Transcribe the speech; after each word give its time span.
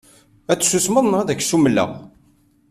Ad 0.51 0.59
tsusmeḍ 0.59 1.05
neɣ 1.07 1.19
ad 1.21 1.29
k-ssumleɣ. 1.37 1.89